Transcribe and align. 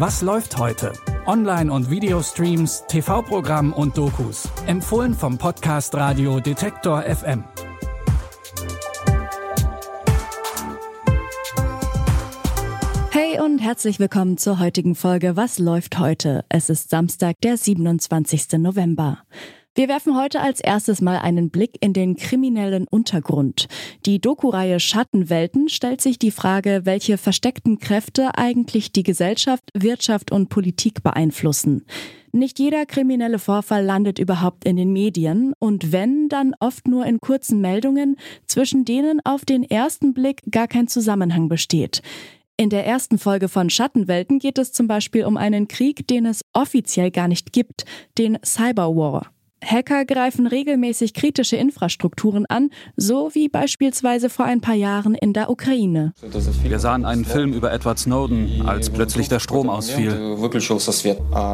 Was 0.00 0.22
läuft 0.22 0.56
heute? 0.56 0.94
Online- 1.26 1.70
und 1.70 1.90
Videostreams, 1.90 2.84
TV-Programm 2.88 3.74
und 3.74 3.98
Dokus. 3.98 4.48
Empfohlen 4.66 5.12
vom 5.12 5.36
Podcast 5.36 5.94
Radio 5.94 6.40
Detektor 6.40 7.02
FM. 7.02 7.44
Hey 13.10 13.40
und 13.40 13.58
herzlich 13.58 13.98
willkommen 13.98 14.38
zur 14.38 14.58
heutigen 14.58 14.94
Folge 14.94 15.36
Was 15.36 15.58
läuft 15.58 15.98
heute? 15.98 16.46
Es 16.48 16.70
ist 16.70 16.88
Samstag, 16.88 17.38
der 17.42 17.58
27. 17.58 18.52
November. 18.52 19.18
Wir 19.76 19.86
werfen 19.86 20.16
heute 20.16 20.40
als 20.40 20.60
erstes 20.60 21.00
mal 21.00 21.18
einen 21.18 21.50
Blick 21.50 21.76
in 21.80 21.92
den 21.92 22.16
kriminellen 22.16 22.88
Untergrund. 22.88 23.68
Die 24.04 24.20
Doku-Reihe 24.20 24.80
Schattenwelten 24.80 25.68
stellt 25.68 26.00
sich 26.00 26.18
die 26.18 26.32
Frage, 26.32 26.80
welche 26.84 27.16
versteckten 27.16 27.78
Kräfte 27.78 28.36
eigentlich 28.36 28.90
die 28.90 29.04
Gesellschaft, 29.04 29.62
Wirtschaft 29.72 30.32
und 30.32 30.48
Politik 30.48 31.04
beeinflussen. 31.04 31.86
Nicht 32.32 32.58
jeder 32.58 32.84
kriminelle 32.84 33.38
Vorfall 33.38 33.84
landet 33.84 34.18
überhaupt 34.18 34.64
in 34.64 34.76
den 34.76 34.92
Medien 34.92 35.52
und 35.60 35.92
wenn, 35.92 36.28
dann 36.28 36.54
oft 36.58 36.88
nur 36.88 37.06
in 37.06 37.20
kurzen 37.20 37.60
Meldungen, 37.60 38.16
zwischen 38.46 38.84
denen 38.84 39.20
auf 39.24 39.44
den 39.44 39.62
ersten 39.62 40.14
Blick 40.14 40.42
gar 40.50 40.66
kein 40.66 40.88
Zusammenhang 40.88 41.48
besteht. 41.48 42.02
In 42.56 42.70
der 42.70 42.86
ersten 42.86 43.18
Folge 43.18 43.48
von 43.48 43.70
Schattenwelten 43.70 44.40
geht 44.40 44.58
es 44.58 44.72
zum 44.72 44.88
Beispiel 44.88 45.24
um 45.24 45.36
einen 45.36 45.68
Krieg, 45.68 46.08
den 46.08 46.26
es 46.26 46.42
offiziell 46.52 47.12
gar 47.12 47.28
nicht 47.28 47.52
gibt, 47.52 47.84
den 48.18 48.36
Cyberwar. 48.44 49.30
Hacker 49.64 50.04
greifen 50.04 50.46
regelmäßig 50.46 51.14
kritische 51.14 51.56
Infrastrukturen 51.56 52.46
an, 52.46 52.70
so 52.96 53.30
wie 53.34 53.48
beispielsweise 53.48 54.30
vor 54.30 54.44
ein 54.44 54.60
paar 54.60 54.74
Jahren 54.74 55.14
in 55.14 55.32
der 55.32 55.50
Ukraine. 55.50 56.12
Wir 56.62 56.78
sahen 56.78 57.04
einen 57.04 57.24
Film 57.24 57.52
über 57.52 57.72
Edward 57.72 57.98
Snowden, 57.98 58.62
als 58.66 58.90
plötzlich 58.90 59.28
der 59.28 59.40
Strom 59.40 59.68
ausfiel. 59.68 60.36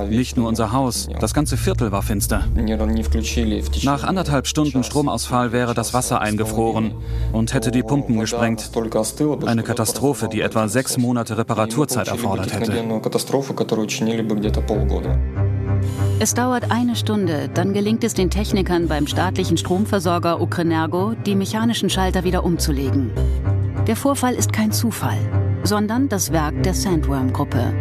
Nicht 0.09 0.37
nur 0.37 0.49
unser 0.49 0.73
Haus, 0.73 1.09
das 1.21 1.35
ganze 1.35 1.57
Viertel 1.57 1.93
war 1.93 2.03
finster. 2.03 2.45
Nach 3.83 4.05
anderthalb 4.05 4.47
Stunden 4.47 4.85
Stromausfall 4.85 5.53
wäre 5.53 5.75
das 5.75 5.95
Wasser 5.95 6.21
eingefroren 6.21 6.95
und 7.33 7.55
hätte 7.55 7.71
die 7.71 7.83
Pumpen 7.83 8.19
gesprengt. 8.19 8.71
Eine 9.47 9.63
Katastrophe, 9.63 10.29
die 10.29 10.41
etwa 10.41 10.69
sechs 10.69 10.97
Monate 10.97 11.39
Reparaturzeit 11.39 12.09
erfordert 12.09 12.53
hätte. 12.53 12.73
Es 16.19 16.33
dauert 16.33 16.71
eine 16.71 16.97
Stunde, 16.97 17.51
dann 17.53 17.75
gelingt 17.75 18.03
es 18.03 18.15
den 18.15 18.31
Technikern 18.31 18.89
beim 18.89 19.07
staatlichen 19.07 19.59
Stromversorger 19.59 20.41
Ukrenergo, 20.41 21.13
die 21.13 21.35
mechanischen 21.35 21.91
Schalter 21.91 22.25
wieder 22.25 22.43
umzulegen. 22.43 23.11
Der 23.87 23.97
Vorfall 23.97 24.35
ist 24.35 24.51
kein 24.51 24.73
Zufall, 24.73 25.19
sondern 25.63 26.09
das 26.09 26.33
Werk 26.33 26.63
der 26.63 26.73
Sandworm-Gruppe. 26.73 27.75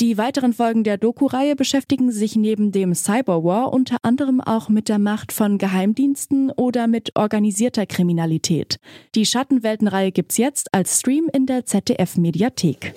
Die 0.00 0.18
weiteren 0.18 0.52
Folgen 0.52 0.82
der 0.82 0.98
Doku-Reihe 0.98 1.54
beschäftigen 1.54 2.10
sich 2.10 2.34
neben 2.34 2.72
dem 2.72 2.92
Cyberwar 2.92 3.72
unter 3.72 3.98
anderem 4.02 4.40
auch 4.40 4.68
mit 4.68 4.88
der 4.88 4.98
Macht 4.98 5.30
von 5.30 5.58
Geheimdiensten 5.58 6.50
oder 6.50 6.88
mit 6.88 7.14
organisierter 7.14 7.86
Kriminalität. 7.86 8.80
Die 9.14 9.26
Schattenwelten-Reihe 9.26 10.10
gibt's 10.10 10.38
jetzt 10.38 10.74
als 10.74 10.98
Stream 10.98 11.30
in 11.32 11.46
der 11.46 11.66
ZDF-Mediathek. 11.66 12.94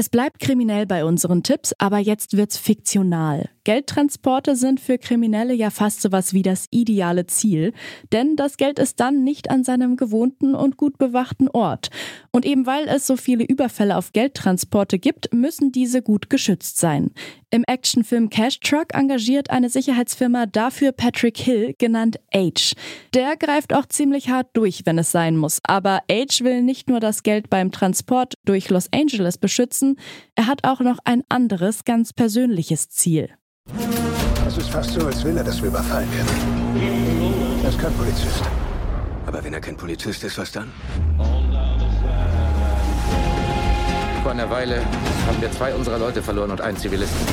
Es 0.00 0.08
bleibt 0.08 0.38
kriminell 0.38 0.86
bei 0.86 1.04
unseren 1.04 1.42
Tipps, 1.42 1.74
aber 1.76 1.98
jetzt 1.98 2.36
wird's 2.36 2.56
fiktional. 2.56 3.50
Geldtransporte 3.64 4.54
sind 4.54 4.78
für 4.78 4.96
Kriminelle 4.96 5.54
ja 5.54 5.70
fast 5.70 6.02
sowas 6.02 6.32
wie 6.32 6.42
das 6.42 6.68
ideale 6.70 7.26
Ziel, 7.26 7.72
denn 8.12 8.36
das 8.36 8.58
Geld 8.58 8.78
ist 8.78 9.00
dann 9.00 9.24
nicht 9.24 9.50
an 9.50 9.64
seinem 9.64 9.96
gewohnten 9.96 10.54
und 10.54 10.76
gut 10.76 10.98
bewachten 10.98 11.48
Ort. 11.48 11.90
Und 12.30 12.46
eben 12.46 12.64
weil 12.64 12.86
es 12.86 13.08
so 13.08 13.16
viele 13.16 13.44
Überfälle 13.44 13.96
auf 13.96 14.12
Geldtransporte 14.12 15.00
gibt, 15.00 15.34
müssen 15.34 15.72
diese 15.72 16.00
gut 16.00 16.30
geschützt 16.30 16.78
sein. 16.78 17.10
Im 17.50 17.64
Actionfilm 17.66 18.28
Cash 18.28 18.60
Truck 18.60 18.94
engagiert 18.94 19.50
eine 19.50 19.70
Sicherheitsfirma 19.70 20.46
dafür 20.46 20.92
Patrick 20.92 21.38
Hill, 21.38 21.74
genannt 21.78 22.20
H. 22.34 22.74
Der 23.14 23.36
greift 23.36 23.74
auch 23.74 23.86
ziemlich 23.86 24.28
hart 24.28 24.48
durch, 24.52 24.82
wenn 24.84 24.98
es 24.98 25.12
sein 25.12 25.36
muss. 25.36 25.60
Aber 25.62 26.00
H 26.10 26.44
will 26.44 26.62
nicht 26.62 26.90
nur 26.90 27.00
das 27.00 27.22
Geld 27.22 27.48
beim 27.48 27.72
Transport 27.72 28.34
durch 28.44 28.68
Los 28.68 28.88
Angeles 28.92 29.38
beschützen, 29.38 29.87
er 30.34 30.46
hat 30.46 30.64
auch 30.64 30.80
noch 30.80 30.98
ein 31.04 31.22
anderes, 31.28 31.84
ganz 31.84 32.12
persönliches 32.12 32.88
Ziel. 32.88 33.30
Es 34.46 34.56
ist 34.56 34.70
fast 34.70 34.92
so, 34.92 35.06
als 35.06 35.22
will 35.24 35.36
er, 35.36 35.44
dass 35.44 35.60
wir 35.60 35.68
überfallen 35.68 36.08
werden. 36.12 37.60
Er 37.62 37.68
ist 37.68 37.78
kein 37.78 37.92
Polizist. 37.94 38.42
Aber 39.26 39.44
wenn 39.44 39.52
er 39.52 39.60
kein 39.60 39.76
Polizist 39.76 40.24
ist, 40.24 40.38
was 40.38 40.50
dann? 40.52 40.72
Vor 44.22 44.32
einer 44.32 44.50
Weile 44.50 44.78
haben 45.26 45.40
wir 45.40 45.50
zwei 45.52 45.74
unserer 45.74 45.98
Leute 45.98 46.22
verloren 46.22 46.50
und 46.50 46.60
einen 46.60 46.76
Zivilisten. 46.76 47.26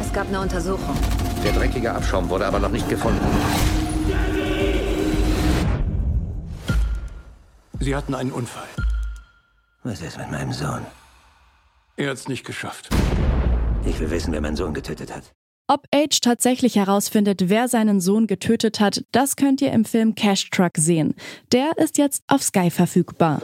Es 0.00 0.12
gab 0.12 0.28
eine 0.28 0.40
Untersuchung. 0.40 0.96
Der 1.44 1.52
dreckige 1.52 1.92
Abschaum 1.92 2.28
wurde 2.28 2.46
aber 2.46 2.58
noch 2.58 2.70
nicht 2.70 2.88
gefunden. 2.88 3.24
Sie 7.80 7.94
hatten 7.94 8.14
einen 8.14 8.32
Unfall. 8.32 8.68
Was 9.84 10.00
ist 10.00 10.18
mit 10.18 10.30
meinem 10.30 10.52
Sohn? 10.52 10.84
Er 11.98 12.10
hat 12.10 12.18
es 12.18 12.28
nicht 12.28 12.44
geschafft. 12.44 12.90
Ich 13.86 13.98
will 14.00 14.10
wissen, 14.10 14.32
wer 14.32 14.42
meinen 14.42 14.56
Sohn 14.56 14.74
getötet 14.74 15.14
hat. 15.14 15.32
Ob 15.66 15.86
Age 15.94 16.20
tatsächlich 16.20 16.76
herausfindet, 16.76 17.48
wer 17.48 17.68
seinen 17.68 18.00
Sohn 18.00 18.26
getötet 18.26 18.80
hat, 18.80 19.02
das 19.12 19.34
könnt 19.36 19.62
ihr 19.62 19.72
im 19.72 19.86
Film 19.86 20.14
Cash 20.14 20.50
Truck 20.50 20.72
sehen. 20.76 21.14
Der 21.52 21.72
ist 21.78 21.96
jetzt 21.96 22.22
auf 22.28 22.42
Sky 22.42 22.70
verfügbar. 22.70 23.40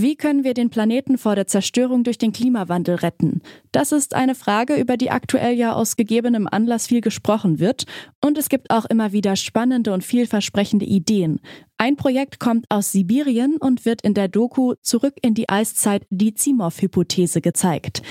Wie 0.00 0.14
können 0.14 0.44
wir 0.44 0.54
den 0.54 0.70
Planeten 0.70 1.18
vor 1.18 1.34
der 1.34 1.48
Zerstörung 1.48 2.04
durch 2.04 2.18
den 2.18 2.30
Klimawandel 2.30 2.94
retten? 2.94 3.42
Das 3.72 3.90
ist 3.90 4.14
eine 4.14 4.36
Frage, 4.36 4.76
über 4.76 4.96
die 4.96 5.10
aktuell 5.10 5.54
ja 5.54 5.72
aus 5.72 5.96
gegebenem 5.96 6.46
Anlass 6.48 6.86
viel 6.86 7.00
gesprochen 7.00 7.58
wird. 7.58 7.82
Und 8.24 8.38
es 8.38 8.48
gibt 8.48 8.70
auch 8.70 8.84
immer 8.84 9.10
wieder 9.10 9.34
spannende 9.34 9.92
und 9.92 10.04
vielversprechende 10.04 10.84
Ideen. 10.84 11.40
Ein 11.78 11.96
Projekt 11.96 12.38
kommt 12.38 12.66
aus 12.68 12.92
Sibirien 12.92 13.56
und 13.56 13.86
wird 13.86 14.02
in 14.02 14.14
der 14.14 14.28
Doku 14.28 14.74
Zurück 14.82 15.14
in 15.20 15.34
die 15.34 15.48
Eiszeit 15.48 16.06
die 16.10 16.32
Zimov-Hypothese 16.32 17.40
gezeigt. 17.40 18.02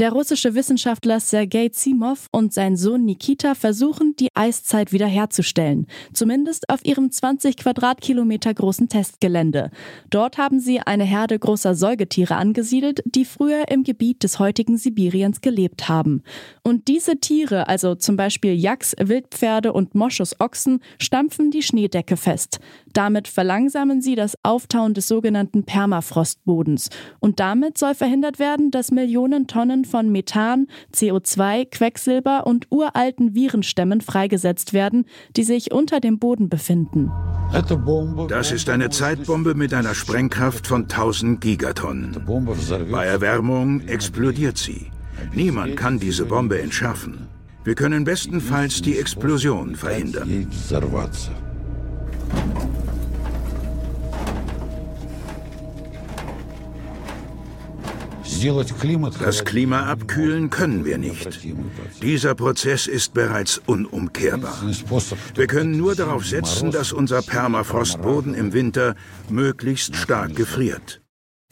Der 0.00 0.12
russische 0.12 0.54
Wissenschaftler 0.54 1.20
Sergei 1.20 1.68
Zimov 1.68 2.28
und 2.32 2.54
sein 2.54 2.74
Sohn 2.74 3.04
Nikita 3.04 3.54
versuchen, 3.54 4.16
die 4.18 4.28
Eiszeit 4.32 4.92
wiederherzustellen, 4.92 5.86
zumindest 6.14 6.70
auf 6.70 6.82
ihrem 6.86 7.10
20 7.10 7.58
Quadratkilometer 7.58 8.54
großen 8.54 8.88
Testgelände. 8.88 9.70
Dort 10.08 10.38
haben 10.38 10.58
sie 10.58 10.80
eine 10.80 11.04
Herde 11.04 11.38
großer 11.38 11.74
Säugetiere 11.74 12.36
angesiedelt, 12.36 13.02
die 13.04 13.26
früher 13.26 13.68
im 13.68 13.84
Gebiet 13.84 14.22
des 14.22 14.38
heutigen 14.38 14.78
Sibiriens 14.78 15.42
gelebt 15.42 15.90
haben. 15.90 16.22
Und 16.62 16.88
diese 16.88 17.20
Tiere, 17.20 17.68
also 17.68 17.94
zum 17.94 18.16
Beispiel 18.16 18.54
Yaks, 18.54 18.96
Wildpferde 18.98 19.74
und 19.74 19.94
Moschusochsen, 19.94 20.80
stampfen 20.98 21.50
die 21.50 21.62
Schneedecke 21.62 22.16
fest. 22.16 22.58
Damit 22.94 23.28
verlangsamen 23.28 24.00
sie 24.00 24.14
das 24.14 24.34
Auftauen 24.42 24.94
des 24.94 25.08
sogenannten 25.08 25.64
Permafrostbodens. 25.64 26.88
Und 27.18 27.38
damit 27.38 27.76
soll 27.76 27.94
verhindert 27.94 28.38
werden, 28.38 28.70
dass 28.70 28.90
Millionen 28.90 29.46
Tonnen 29.46 29.84
von 29.90 30.10
Methan, 30.10 30.68
CO2, 30.94 31.68
Quecksilber 31.70 32.46
und 32.46 32.68
uralten 32.70 33.34
Virenstämmen 33.34 34.00
freigesetzt 34.00 34.72
werden, 34.72 35.04
die 35.36 35.42
sich 35.42 35.72
unter 35.72 36.00
dem 36.00 36.18
Boden 36.18 36.48
befinden. 36.48 37.10
Das 38.28 38.52
ist 38.52 38.70
eine 38.70 38.90
Zeitbombe 38.90 39.54
mit 39.54 39.74
einer 39.74 39.94
Sprengkraft 39.94 40.66
von 40.66 40.82
1000 40.82 41.40
Gigatonnen. 41.40 42.16
Bei 42.90 43.06
Erwärmung 43.06 43.80
explodiert 43.88 44.56
sie. 44.56 44.86
Niemand 45.34 45.76
kann 45.76 45.98
diese 45.98 46.24
Bombe 46.24 46.62
entschärfen. 46.62 47.28
Wir 47.64 47.74
können 47.74 48.04
bestenfalls 48.04 48.80
die 48.80 48.98
Explosion 48.98 49.74
verhindern. 49.74 50.48
Das 59.20 59.44
Klima 59.44 59.86
abkühlen 59.86 60.50
können 60.50 60.84
wir 60.84 60.98
nicht. 60.98 61.40
Dieser 62.02 62.34
Prozess 62.34 62.86
ist 62.86 63.12
bereits 63.12 63.60
unumkehrbar. 63.66 64.62
Wir 65.34 65.46
können 65.46 65.76
nur 65.76 65.94
darauf 65.94 66.24
setzen, 66.24 66.70
dass 66.70 66.92
unser 66.92 67.22
Permafrostboden 67.22 68.34
im 68.34 68.52
Winter 68.52 68.94
möglichst 69.28 69.96
stark 69.96 70.36
gefriert. 70.36 71.00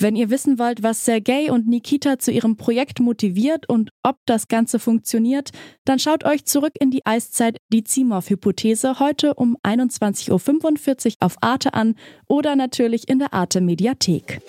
Wenn 0.00 0.14
ihr 0.14 0.30
wissen 0.30 0.60
wollt, 0.60 0.84
was 0.84 1.04
Sergei 1.04 1.50
und 1.50 1.66
Nikita 1.66 2.20
zu 2.20 2.30
ihrem 2.30 2.56
Projekt 2.56 3.00
motiviert 3.00 3.68
und 3.68 3.90
ob 4.04 4.18
das 4.26 4.46
Ganze 4.46 4.78
funktioniert, 4.78 5.50
dann 5.84 5.98
schaut 5.98 6.24
euch 6.24 6.44
zurück 6.44 6.74
in 6.78 6.92
die 6.92 7.04
Eiszeit 7.04 7.58
die 7.72 7.82
Zimov-Hypothese 7.82 9.00
heute 9.00 9.34
um 9.34 9.56
21.45 9.64 11.06
Uhr 11.06 11.12
auf 11.18 11.36
Arte 11.40 11.74
an 11.74 11.96
oder 12.28 12.54
natürlich 12.54 13.08
in 13.08 13.18
der 13.18 13.34
Arte 13.34 13.60
Mediathek. 13.60 14.40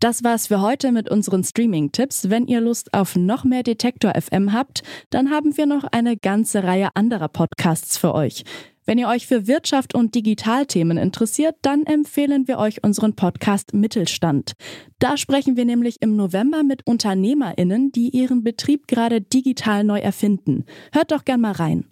Das 0.00 0.24
war's 0.24 0.46
für 0.46 0.62
heute 0.62 0.92
mit 0.92 1.10
unseren 1.10 1.44
Streaming-Tipps. 1.44 2.30
Wenn 2.30 2.46
ihr 2.46 2.62
Lust 2.62 2.94
auf 2.94 3.16
noch 3.16 3.44
mehr 3.44 3.62
Detektor 3.62 4.14
FM 4.18 4.54
habt, 4.54 4.82
dann 5.10 5.30
haben 5.30 5.58
wir 5.58 5.66
noch 5.66 5.84
eine 5.84 6.16
ganze 6.16 6.64
Reihe 6.64 6.88
anderer 6.94 7.28
Podcasts 7.28 7.98
für 7.98 8.14
euch. 8.14 8.44
Wenn 8.86 8.96
ihr 8.96 9.08
euch 9.08 9.26
für 9.26 9.46
Wirtschaft 9.46 9.94
und 9.94 10.14
Digitalthemen 10.14 10.96
interessiert, 10.96 11.56
dann 11.60 11.84
empfehlen 11.84 12.48
wir 12.48 12.56
euch 12.56 12.82
unseren 12.82 13.14
Podcast 13.14 13.74
Mittelstand. 13.74 14.54
Da 15.00 15.18
sprechen 15.18 15.58
wir 15.58 15.66
nämlich 15.66 16.00
im 16.00 16.16
November 16.16 16.62
mit 16.62 16.86
UnternehmerInnen, 16.86 17.92
die 17.92 18.08
ihren 18.08 18.42
Betrieb 18.42 18.88
gerade 18.88 19.20
digital 19.20 19.84
neu 19.84 19.98
erfinden. 19.98 20.64
Hört 20.92 21.12
doch 21.12 21.26
gern 21.26 21.42
mal 21.42 21.52
rein. 21.52 21.84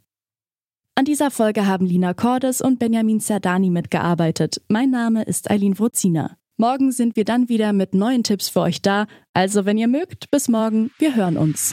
An 0.94 1.04
dieser 1.04 1.30
Folge 1.30 1.66
haben 1.66 1.84
Lina 1.84 2.14
Cordes 2.14 2.62
und 2.62 2.78
Benjamin 2.78 3.20
Zerdani 3.20 3.68
mitgearbeitet. 3.68 4.62
Mein 4.68 4.90
Name 4.90 5.24
ist 5.24 5.50
Eileen 5.50 5.78
Wrozina. 5.78 6.37
Morgen 6.60 6.90
sind 6.90 7.14
wir 7.14 7.24
dann 7.24 7.48
wieder 7.48 7.72
mit 7.72 7.94
neuen 7.94 8.24
Tipps 8.24 8.48
für 8.48 8.62
euch 8.62 8.82
da. 8.82 9.06
Also, 9.32 9.64
wenn 9.64 9.78
ihr 9.78 9.86
mögt, 9.86 10.28
bis 10.32 10.48
morgen. 10.48 10.90
Wir 10.98 11.14
hören 11.14 11.36
uns. 11.36 11.72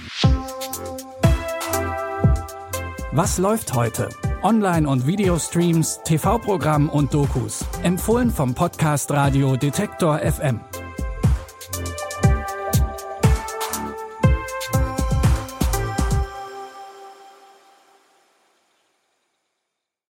Was 3.11 3.39
läuft 3.39 3.73
heute? 3.73 4.09
Online- 4.43 4.87
und 4.87 5.07
Videostreams, 5.07 6.01
TV-Programm 6.05 6.87
und 6.89 7.15
Dokus. 7.15 7.65
Empfohlen 7.81 8.29
vom 8.29 8.53
Podcast 8.53 9.09
Radio 9.09 9.55
Detektor 9.55 10.19
FM. 10.19 10.59